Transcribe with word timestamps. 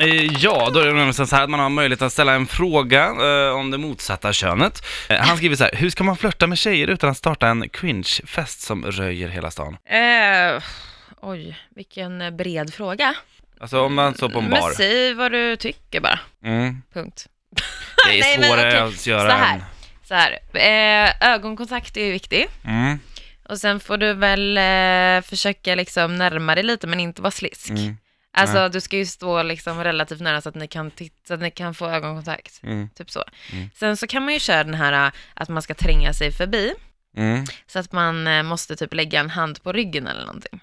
Eh, 0.00 0.24
Ja, 0.38 0.70
då 0.74 0.80
är 0.80 0.84
det 0.86 0.92
nämligen 0.92 1.14
så 1.26 1.36
här 1.36 1.42
att 1.44 1.50
man 1.50 1.60
har 1.60 1.68
möjlighet 1.68 2.02
att 2.02 2.12
ställa 2.12 2.32
en 2.32 2.46
fråga 2.46 3.04
eh, 3.06 3.56
om 3.56 3.70
det 3.70 3.78
motsatta 3.78 4.32
könet. 4.32 4.84
Eh, 5.08 5.16
han 5.20 5.36
skriver 5.36 5.56
så 5.56 5.64
här, 5.64 5.72
hur 5.74 5.90
ska 5.90 6.04
man 6.04 6.16
flörta 6.16 6.46
med 6.46 6.58
tjejer 6.58 6.88
utan 6.88 7.10
att 7.10 7.16
starta 7.16 7.48
en 7.48 7.68
cringe-fest 7.68 8.60
som 8.60 8.84
röjer 8.84 9.28
hela 9.28 9.50
stan? 9.50 9.76
Eh, 9.84 10.62
oj, 11.22 11.58
vilken 11.76 12.36
bred 12.36 12.74
fråga. 12.74 13.14
Alltså 13.60 13.80
om 13.80 13.94
man 13.94 14.14
står 14.14 14.28
på 14.28 14.38
en 14.38 14.44
Men 14.44 14.60
bar. 14.60 14.70
säg 14.70 15.14
vad 15.14 15.32
du 15.32 15.56
tycker 15.56 16.00
bara, 16.00 16.18
Mm. 16.44 16.82
punkt. 16.94 17.26
Det 18.08 18.18
är 18.18 18.20
Nej, 18.20 18.38
men 18.38 18.48
svårare 18.48 18.68
okej, 18.68 18.80
att 18.80 19.06
göra 19.06 19.30
så 19.30 19.36
här. 19.36 19.54
än... 19.54 19.62
Så 20.08 20.14
här, 20.14 20.38
eh, 20.52 21.32
ögonkontakt 21.32 21.96
är 21.96 22.04
ju 22.04 22.12
viktig. 22.12 22.46
Mm. 22.64 22.98
Och 23.48 23.58
sen 23.58 23.80
får 23.80 23.96
du 23.96 24.12
väl 24.12 24.56
eh, 24.58 25.28
försöka 25.28 25.74
liksom 25.74 26.16
närma 26.16 26.54
dig 26.54 26.64
lite 26.64 26.86
men 26.86 27.00
inte 27.00 27.22
vara 27.22 27.30
slisk. 27.30 27.70
Mm. 27.70 27.96
Alltså 28.40 28.68
du 28.68 28.80
ska 28.80 28.96
ju 28.96 29.06
stå 29.06 29.42
liksom 29.42 29.84
relativt 29.84 30.20
nära 30.20 30.40
så 30.40 30.48
att 30.48 30.54
ni 30.54 30.68
kan, 30.68 30.90
titta, 30.90 31.16
så 31.28 31.34
att 31.34 31.40
ni 31.40 31.50
kan 31.50 31.74
få 31.74 31.86
ögonkontakt. 31.88 32.60
Mm. 32.62 32.88
Typ 32.94 33.10
så. 33.10 33.24
Mm. 33.52 33.70
Sen 33.74 33.96
så 33.96 34.06
kan 34.06 34.24
man 34.24 34.34
ju 34.34 34.40
köra 34.40 34.64
den 34.64 34.74
här 34.74 35.06
eh, 35.06 35.12
att 35.34 35.48
man 35.48 35.62
ska 35.62 35.74
tränga 35.74 36.12
sig 36.12 36.32
förbi. 36.32 36.74
Mm. 37.16 37.44
Så 37.66 37.78
att 37.78 37.92
man 37.92 38.26
eh, 38.26 38.42
måste 38.42 38.76
typ 38.76 38.94
lägga 38.94 39.20
en 39.20 39.30
hand 39.30 39.62
på 39.62 39.72
ryggen 39.72 40.06
eller 40.06 40.24
någonting. 40.26 40.60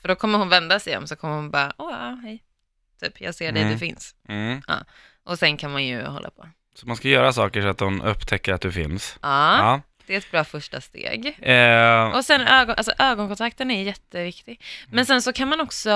För 0.00 0.08
då 0.08 0.14
kommer 0.14 0.38
hon 0.38 0.48
vända 0.48 0.80
sig 0.80 0.96
om 0.96 1.06
så 1.06 1.16
kommer 1.16 1.34
hon 1.34 1.50
bara, 1.50 1.72
åh 1.78 1.90
ja, 1.92 2.18
hej. 2.22 2.42
Typ, 3.02 3.20
jag 3.20 3.34
ser 3.34 3.52
dig, 3.52 3.62
Mm. 3.62 3.72
du 3.74 3.78
finns. 3.78 4.14
Mm. 4.28 4.62
Och 5.24 5.38
sen 5.38 5.56
kan 5.56 5.72
man 5.72 5.84
ju 5.86 6.02
hålla 6.06 6.30
på. 6.30 6.48
Så 6.74 6.86
man 6.86 6.96
ska 6.96 7.08
göra 7.08 7.32
saker 7.32 7.62
så 7.62 7.68
att 7.68 7.78
de 7.78 8.00
upptäcker 8.02 8.52
att 8.52 8.60
du 8.60 8.72
finns. 8.72 9.18
Ja, 9.22 9.58
Ja. 9.58 9.80
Det 10.08 10.14
är 10.14 10.18
ett 10.18 10.30
bra 10.30 10.44
första 10.44 10.80
steg. 10.80 11.38
Eh, 11.42 12.02
Och 12.16 12.24
sen 12.24 12.40
ögon, 12.40 12.74
alltså 12.78 12.92
ögonkontakten 12.98 13.70
är 13.70 13.82
jätteviktig. 13.82 14.60
Men 14.90 15.06
sen 15.06 15.22
så 15.22 15.32
kan 15.32 15.48
man 15.48 15.60
också, 15.60 15.90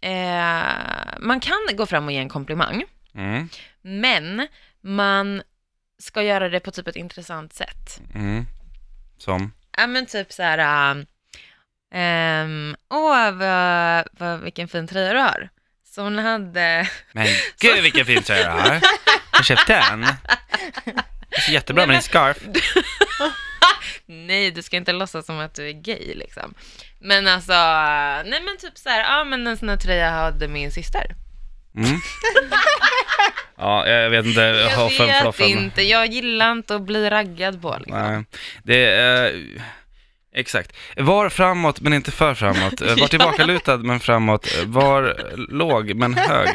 eh, 0.00 0.62
man 1.18 1.40
kan 1.40 1.58
gå 1.76 1.86
fram 1.86 2.04
och 2.06 2.12
ge 2.12 2.18
en 2.18 2.28
komplimang, 2.28 2.84
mm. 3.14 3.48
men 3.82 4.48
man 4.80 5.42
ska 5.98 6.22
göra 6.22 6.48
det 6.48 6.60
på 6.60 6.70
typ 6.70 6.88
ett 6.88 6.96
intressant 6.96 7.52
sätt. 7.52 8.00
Mm. 8.14 8.46
Som? 9.18 9.52
Ja 9.76 9.86
men 9.86 10.06
typ 10.06 10.32
så 10.32 10.42
här, 10.42 10.58
äh, 10.58 11.04
ehm, 11.94 12.76
åh 12.90 13.30
vad, 13.30 14.08
vad, 14.12 14.40
vilken 14.40 14.68
fin 14.68 14.86
tröja 14.88 15.12
du 15.12 15.18
har. 15.18 15.48
Så 15.94 16.02
hon 16.02 16.18
hade, 16.18 16.88
Men 17.12 17.26
gud 17.60 17.82
vilken 17.82 18.06
fin 18.06 18.22
tröja 18.22 18.54
du 18.54 18.60
har. 18.70 18.80
Jag 19.32 19.44
köpte 19.44 19.84
den. 19.90 20.06
Det 21.30 21.40
ser 21.40 21.52
jättebra 21.52 21.86
med 21.86 21.94
din 21.94 22.02
scarf. 22.10 22.38
Nej 24.28 24.50
du 24.50 24.62
ska 24.62 24.76
inte 24.76 24.92
låtsas 24.92 25.26
som 25.26 25.38
att 25.38 25.54
du 25.54 25.68
är 25.68 25.72
gay 25.72 26.14
liksom. 26.14 26.54
Men 27.00 27.26
alltså, 27.28 27.52
nej 28.30 28.42
men 28.44 28.56
typ 28.60 28.78
så 28.78 28.88
här, 28.88 29.00
ja 29.00 29.24
men 29.24 29.46
en 29.46 29.56
sån 29.56 29.68
här 29.68 29.76
tröja 29.76 30.10
hade 30.10 30.48
min 30.48 30.70
syster. 30.72 31.06
Mm. 31.76 32.00
Ja, 33.60 33.86
jag 33.88 34.10
vet 34.10 34.26
inte. 34.26 34.40
Jag 34.40 34.70
Hoffen, 34.76 35.06
vet 35.06 35.20
floffen. 35.20 35.46
inte, 35.46 35.82
jag 35.82 36.06
gillar 36.06 36.52
inte 36.52 36.74
att 36.74 36.82
bli 36.82 37.10
raggad 37.10 37.62
på 37.62 37.76
liksom. 37.78 38.02
Nej, 38.02 38.24
det 38.62 38.84
är... 38.86 39.44
Exakt. 40.34 40.76
Var 40.96 41.28
framåt 41.28 41.80
men 41.80 41.92
inte 41.92 42.10
för 42.10 42.34
framåt. 42.34 42.80
Eh, 42.80 42.96
Var 42.96 43.08
tillbakalutad 43.08 43.76
men 43.76 44.00
framåt. 44.00 44.48
Var 44.66 45.16
låg 45.52 45.94
men 45.94 46.14
hög. 46.14 46.48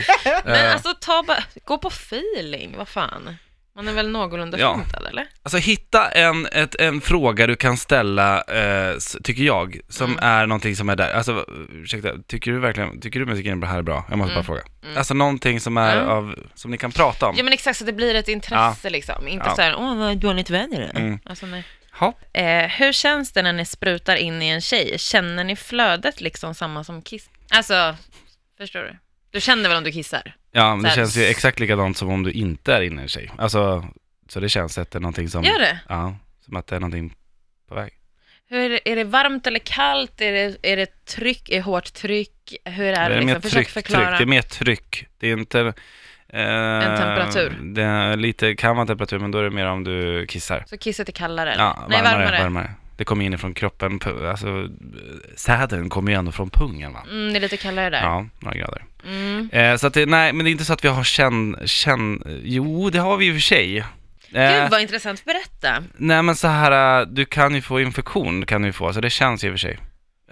Men 0.45 0.55
Eh, 0.55 0.73
alltså 0.73 0.93
ta 1.01 1.23
bara, 1.23 1.43
gå 1.65 1.77
på 1.77 1.87
feeling, 1.87 2.73
vad 2.77 2.87
fan. 2.87 3.35
Man 3.75 3.87
är 3.87 3.93
väl 3.93 4.09
någorlunda 4.09 4.59
Ja. 4.59 4.81
eller? 5.09 5.27
Alltså 5.43 5.57
hitta 5.57 6.09
en, 6.11 6.45
ett, 6.45 6.75
en 6.75 7.01
fråga 7.01 7.47
du 7.47 7.55
kan 7.55 7.77
ställa, 7.77 8.41
eh, 8.41 8.97
tycker 9.23 9.43
jag, 9.43 9.79
som 9.89 10.11
Mm. 10.11 10.23
är 10.23 10.45
någonting 10.47 10.75
som 10.75 10.89
är 10.89 10.95
där. 10.95 11.13
Alltså, 11.13 11.45
ursäkta, 11.71 12.09
tycker 12.27 12.51
du 12.51 12.59
verkligen, 12.59 13.01
tycker 13.01 13.19
du 13.19 13.25
musiken 13.25 13.63
här 13.63 13.77
är 13.77 13.81
bra? 13.81 14.05
Jag 14.09 14.17
måste 14.17 14.33
Mm. 14.33 14.41
bara 14.41 14.45
fråga. 14.45 14.61
Mm. 14.83 14.97
Alltså 14.97 15.13
någonting 15.13 15.59
som 15.59 15.77
är 15.77 15.97
Mm. 15.97 16.09
av, 16.09 16.35
som 16.55 16.71
ni 16.71 16.77
kan 16.77 16.91
prata 16.91 17.27
om. 17.27 17.35
Ja 17.37 17.43
men 17.43 17.53
exakt, 17.53 17.79
så 17.79 17.85
det 17.85 17.93
blir 17.93 18.15
ett 18.15 18.27
intresse 18.27 18.89
liksom. 18.89 19.27
Inte 19.27 19.45
Ja. 19.49 19.55
så 19.55 19.61
här, 19.61 19.75
åh 19.77 19.95
vad 19.97 20.17
dåligt 20.17 20.49
väder 20.49 20.79
det 20.79 20.85
är." 20.85 20.99
Mm. 20.99 21.19
Alltså, 21.25 21.45
nej. 21.45 21.63
Ja. 21.99 22.13
Eh, 22.33 22.67
hur 22.69 22.91
känns 22.91 23.31
det 23.31 23.41
när 23.41 23.53
ni 23.53 23.65
sprutar 23.65 24.15
in 24.15 24.41
i 24.41 24.47
en 24.49 24.61
tjej? 24.61 24.95
Känner 24.99 25.43
ni 25.43 25.55
flödet 25.55 26.21
liksom 26.21 26.55
samma 26.55 26.83
som 26.83 27.01
kiss? 27.01 27.29
Alltså, 27.49 27.95
förstår 28.57 28.79
du? 28.79 28.97
Du 29.33 29.41
känner 29.41 29.69
väl 29.69 29.77
om 29.77 29.83
du 29.83 29.91
kissar? 29.91 30.35
Ja, 30.51 30.75
men 30.75 30.83
det 30.83 30.83
Så 30.83 30.87
här- 30.89 30.95
känns 30.95 31.17
ju 31.17 31.23
exakt 31.23 31.59
likadant 31.59 31.97
som 31.97 32.09
om 32.09 32.23
du 32.23 32.31
inte 32.31 32.73
är 32.73 32.81
inne 32.81 33.03
i 33.03 33.07
tjej. 33.07 33.31
Alltså, 33.37 33.87
så 34.27 34.39
det 34.39 34.49
känns 34.49 34.77
att 34.77 34.91
det 34.91 34.97
är 34.97 35.01
någonting 35.01 35.29
som, 35.29 35.43
Gör 35.43 35.59
det? 35.59 35.79
ja, 35.89 36.15
som 36.45 36.55
att 36.55 36.67
det 36.67 36.75
är 36.75 36.79
någonting 36.79 37.15
på 37.69 37.75
väg. 37.75 37.91
Hur 38.49 38.59
är, 38.59 38.69
det, 38.69 38.91
är 38.91 38.95
det 38.95 39.03
varmt 39.03 39.47
eller 39.47 39.59
kallt? 39.59 40.21
Är 40.21 40.31
det, 40.31 40.55
är 40.61 40.77
det 40.77 41.05
tryck? 41.05 41.49
Är 41.49 41.55
det 41.55 41.61
hårt 41.61 41.93
tryck? 41.93 42.55
Hur 42.65 42.85
är 42.85 43.09
det? 43.09 43.15
det 43.15 43.21
är 43.21 43.25
mer 43.25 43.33
liksom? 43.35 43.41
tryck, 43.51 43.69
Försök 43.69 43.85
tryck, 43.85 43.85
förklara. 43.97 44.17
det 44.17 44.23
är 44.23 44.27
mer 44.27 44.41
tryck. 44.41 45.05
Det 45.17 45.27
är 45.31 45.37
inte... 45.37 45.59
eh, 46.29 46.41
En 46.41 46.97
temperatur. 46.97 47.57
Det 47.61 47.83
är 47.83 48.17
lite, 48.17 48.55
kan 48.55 48.75
vara 48.75 48.87
temperatur, 48.87 49.19
men 49.19 49.31
då 49.31 49.37
är 49.39 49.43
det 49.43 49.49
mer 49.49 49.65
om 49.65 49.83
du 49.83 50.25
kissar. 50.27 50.63
Så 50.67 50.77
kisset 50.77 51.07
är 51.09 51.13
kallare? 51.13 51.53
eller? 51.53 51.63
Ja, 51.63 51.85
Nej, 51.89 52.01
varmare, 52.03 52.39
varmare. 52.41 52.73
Det 52.97 53.03
kommer 53.03 53.25
inifrån 53.25 53.53
kroppen, 53.53 53.99
alltså 54.29 54.67
säden 55.35 55.89
kommer 55.89 56.11
ju 56.11 56.17
ändå 56.17 56.31
från 56.31 56.49
pungen 56.49 56.93
va? 56.93 57.03
Mm, 57.09 57.33
det 57.33 57.39
är 57.39 57.41
lite 57.41 57.57
kallare 57.57 57.89
där. 57.89 58.01
Ja, 58.01 58.25
några 58.39 58.57
grader. 58.57 58.83
Mm. 59.07 59.49
Eh, 59.51 59.75
så 59.75 59.87
att 59.87 59.93
det, 59.93 60.05
nej, 60.05 60.33
men 60.33 60.43
det 60.45 60.49
är 60.49 60.51
inte 60.51 60.65
så 60.65 60.73
att 60.73 60.83
vi 60.83 60.87
har 60.87 61.03
känn, 61.03 61.57
känn, 61.65 62.23
jo 62.43 62.89
det 62.89 62.99
har 62.99 63.17
vi 63.17 63.27
i 63.27 63.31
och 63.31 63.35
för 63.35 63.41
sig. 63.41 63.77
Eh, 64.33 64.61
Gud 64.61 64.71
vad 64.71 64.81
intressant, 64.81 65.25
berätta. 65.25 65.83
nej 65.97 66.23
men 66.23 66.35
så 66.35 66.47
här, 66.47 67.01
eh, 67.01 67.07
du 67.07 67.25
kan 67.25 67.55
ju 67.55 67.61
få 67.61 67.81
infektion, 67.81 68.45
kan 68.45 68.61
du 68.61 68.73
få, 68.73 68.93
så 68.93 69.01
det 69.01 69.09
känns 69.09 69.43
i 69.43 69.47
och 69.47 69.51
för 69.51 69.57
sig. 69.57 69.79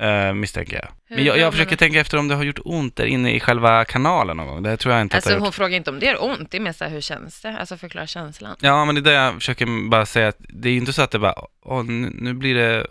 Eh, 0.02 0.34
misstänker 0.34 0.76
jag. 0.76 0.88
Hur 1.10 1.16
Men 1.16 1.26
jag, 1.26 1.38
jag 1.38 1.54
försöker 1.54 1.76
tänka 1.76 2.00
efter 2.00 2.18
om 2.18 2.28
det 2.28 2.36
har 2.36 2.44
gjort 2.44 2.60
ont 2.66 2.96
där 2.96 3.06
inne 3.06 3.36
i 3.36 3.40
själva 3.40 3.86
kanalen 3.86 4.38
någon 4.38 4.48
gång. 4.48 4.64
Det 4.64 4.78
tror 4.78 4.94
jag 4.94 5.02
inte 5.02 5.14
att 5.14 5.18
Alltså 5.18 5.30
det 5.30 5.34
har 5.34 5.40
gjort. 5.40 5.46
hon 5.46 5.54
frågar 5.54 5.78
inte 5.78 5.90
om 5.90 6.00
det 6.00 6.06
gör 6.06 6.24
ont, 6.24 6.52
det 6.52 6.58
är 6.58 6.62
mer 6.62 6.72
så 6.74 6.84
här, 6.84 6.92
hur 6.92 7.02
känns 7.02 7.42
det? 7.42 7.58
Alltså 7.60 7.78
förklara 7.78 8.08
känslan. 8.08 8.56
Ja, 8.60 8.86
men 8.86 8.96
det 8.96 9.02
är 9.02 9.04
det 9.04 9.12
jag 9.12 9.34
försöker 9.34 9.90
bara 9.90 10.06
säga, 10.06 10.28
att 10.28 10.38
det 10.40 10.70
är 10.70 10.74
ju 10.74 10.78
inte 10.80 10.94
så 10.94 11.02
att 11.02 11.12
det 11.12 11.20
bara, 11.20 11.36
åh, 11.66 11.84
nu, 11.84 12.12
nu 12.16 12.34
blir 12.34 12.56
det 12.56 12.88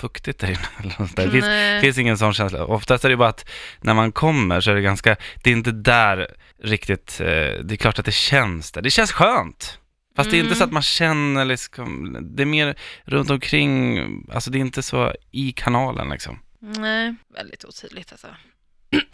fuktigt 0.00 0.38
där 0.38 0.48
inne. 0.48 0.58
Eller 0.80 0.94
något 1.00 1.16
där. 1.16 1.26
Det 1.26 1.30
finns, 1.32 1.82
finns 1.82 1.98
ingen 1.98 2.18
sån 2.18 2.32
känsla. 2.32 2.64
Oftast 2.64 3.04
är 3.04 3.08
det 3.08 3.16
bara 3.16 3.28
att 3.28 3.48
när 3.80 3.94
man 3.94 4.12
kommer 4.12 4.60
så 4.60 4.70
är 4.70 4.74
det 4.74 4.80
ganska, 4.80 5.16
det 5.42 5.50
är 5.50 5.54
inte 5.54 5.72
där 5.72 6.28
riktigt, 6.62 7.20
eh, 7.20 7.26
det 7.64 7.74
är 7.74 7.76
klart 7.76 7.98
att 7.98 8.04
det 8.04 8.12
känns 8.14 8.72
där. 8.72 8.82
Det 8.82 8.90
känns 8.90 9.12
skönt. 9.12 9.76
Fast 10.16 10.30
det 10.30 10.36
är 10.36 10.38
inte 10.38 10.46
Mm. 10.48 10.58
så 10.58 10.64
att 10.64 10.72
man 10.72 10.82
känner 10.82 11.44
liksom, 11.44 12.16
det 12.36 12.42
är 12.42 12.46
mer 12.46 12.74
runt 13.04 13.30
omkring, 13.30 13.98
alltså 14.32 14.50
det 14.50 14.58
är 14.58 14.60
inte 14.60 14.82
så 14.82 15.12
i 15.30 15.52
kanalen 15.52 16.08
liksom. 16.10 16.38
Nej, 16.60 17.14
väldigt 17.34 17.64
otydligt 17.64 18.12
alltså. 18.12 18.28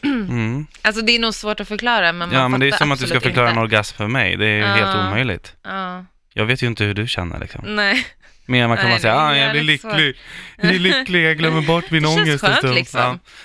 Mm. 0.04 0.66
Alltså 0.82 1.02
det 1.02 1.12
är 1.12 1.18
nog 1.18 1.34
svårt 1.34 1.60
att 1.60 1.68
förklara, 1.68 2.12
men 2.12 2.28
man 2.28 2.38
Ja 2.38 2.48
men 2.48 2.60
det 2.60 2.68
är 2.68 2.72
som 2.72 2.92
att 2.92 2.98
du 3.00 3.06
ska 3.06 3.20
förklara 3.20 3.46
en 3.46 3.52
inte. 3.52 3.60
orgasm 3.60 3.96
för 3.96 4.06
mig, 4.08 4.36
det 4.36 4.46
är 4.46 4.58
Ja. 4.58 4.66
helt 4.66 4.96
omöjligt. 4.96 5.56
Ja, 5.62 6.04
Jag 6.32 6.44
vet 6.46 6.62
ju 6.62 6.66
inte 6.66 6.84
hur 6.84 6.94
du 6.94 7.06
känner 7.08 7.38
liksom. 7.40 7.64
nej. 7.66 8.06
Men 8.46 8.68
man 8.68 8.76
kan 8.76 8.86
Nej, 8.86 8.94
bara 8.94 9.00
säga, 9.00 9.16
ah, 9.16 9.36
jag 9.36 9.50
blir 9.52 9.62
lycklig, 9.62 10.16
jag 10.56 10.66
blir 10.68 10.78
lycklig, 10.78 11.24
jag 11.24 11.38
glömmer 11.38 11.62
bort 11.62 11.90
min 11.90 12.02
Det 12.02 12.08
känns 12.08 12.18
ångest 12.20 12.44
en 12.44 12.48
skönt, 12.50 12.58
stund. 12.58 12.74
liksom. 12.74 13.00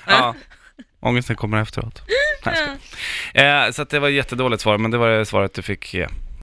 Ja. 0.08 0.14
Ja. 0.14 0.36
Ångesten 1.00 1.36
kommer 1.36 1.62
efteråt. 1.62 2.02
Nej, 2.46 2.56
skojar. 3.34 3.66
Eh, 3.66 3.72
så 3.72 3.84
det 3.84 4.00
var 4.00 4.08
ett 4.10 4.14
jättedåligt 4.16 4.62
svar, 4.62 4.78
men 4.78 4.92
det 4.92 4.98
var 4.98 5.10
det 5.10 5.26
svaret 5.26 5.54
du 5.54 5.62
fick 5.62 5.94
ge. 5.94 6.08